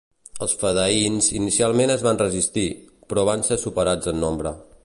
Els 0.45 0.53
fedaïns 0.61 1.27
inicialment 1.41 1.95
es 1.97 2.07
van 2.09 2.21
resistir, 2.23 2.67
però 3.13 3.29
van 3.33 3.49
ser 3.51 3.63
superats 3.69 4.15
en 4.15 4.23
nombre. 4.27 4.61